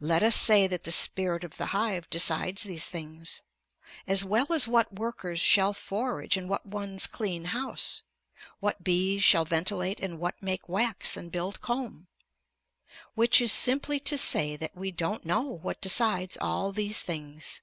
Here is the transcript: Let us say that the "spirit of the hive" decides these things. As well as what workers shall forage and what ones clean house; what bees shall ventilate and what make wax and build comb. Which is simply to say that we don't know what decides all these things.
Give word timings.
Let 0.00 0.22
us 0.22 0.34
say 0.34 0.66
that 0.66 0.84
the 0.84 0.90
"spirit 0.92 1.44
of 1.44 1.58
the 1.58 1.66
hive" 1.76 2.08
decides 2.08 2.62
these 2.62 2.86
things. 2.86 3.42
As 4.06 4.24
well 4.24 4.46
as 4.54 4.66
what 4.66 4.94
workers 4.98 5.40
shall 5.40 5.74
forage 5.74 6.38
and 6.38 6.48
what 6.48 6.64
ones 6.64 7.06
clean 7.06 7.44
house; 7.44 8.00
what 8.60 8.82
bees 8.82 9.22
shall 9.24 9.44
ventilate 9.44 10.00
and 10.00 10.18
what 10.18 10.42
make 10.42 10.70
wax 10.70 11.18
and 11.18 11.30
build 11.30 11.60
comb. 11.60 12.06
Which 13.12 13.42
is 13.42 13.52
simply 13.52 14.00
to 14.00 14.16
say 14.16 14.56
that 14.56 14.74
we 14.74 14.90
don't 14.90 15.26
know 15.26 15.42
what 15.42 15.82
decides 15.82 16.38
all 16.38 16.72
these 16.72 17.02
things. 17.02 17.60